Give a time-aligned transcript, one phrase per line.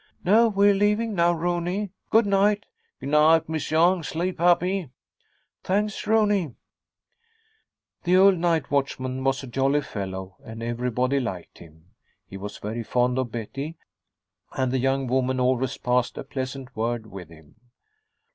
[0.23, 1.91] "No, we're leaving now, Rooney.
[2.09, 2.65] Good night."
[2.99, 4.01] "G' night, Miss Young.
[4.01, 4.89] Sleep happy."
[5.63, 6.55] "Thanks, Rooney."
[8.05, 11.91] The old night watchman was a jolly fellow, and everybody liked him.
[12.25, 13.77] He was very fond of Betty,
[14.53, 17.57] and the young woman always passed a pleasant word with him.